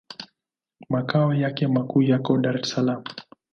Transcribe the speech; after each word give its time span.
Makao 0.89 1.33
yake 1.33 1.67
makuu 1.67 2.01
yako 2.01 2.37
Dar 2.37 2.57
es 2.59 2.69
Salaam. 2.69 3.03